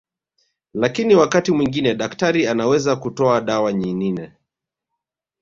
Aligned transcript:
Lakini 0.73 1.15
wakati 1.15 1.51
mwingine 1.51 1.95
daktari 1.95 2.47
anaweza 2.47 2.95
kutoa 2.95 3.41
dawa 3.41 3.73
nyinine 3.73 4.33